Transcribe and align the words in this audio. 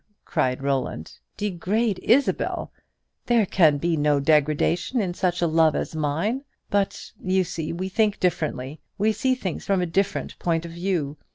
cried 0.25 0.63
Roland; 0.63 1.19
"degrade 1.37 1.99
Isabel! 2.01 2.71
There 3.27 3.45
can 3.45 3.77
be 3.77 3.95
no 3.95 4.19
degradation 4.19 4.99
in 4.99 5.13
such 5.13 5.43
a 5.43 5.47
love 5.47 5.75
as 5.75 5.93
mine. 5.95 6.43
But, 6.71 7.11
you 7.23 7.43
see, 7.43 7.71
we 7.71 7.87
think 7.87 8.19
differently, 8.19 8.79
we 8.97 9.11
see 9.13 9.35
things 9.35 9.63
from 9.63 9.79
a 9.79 9.85
different 9.85 10.39
point 10.39 10.65
of 10.65 10.71
view. 10.71 11.17